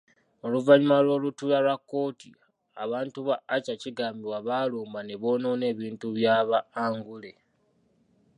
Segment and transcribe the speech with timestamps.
[0.45, 2.29] Oluvannyuma lw'olutuula lwa kkooti,
[2.83, 7.31] abantu ba Acer kigambibwa baalumba ne bonoona ebintu bya ba Angule.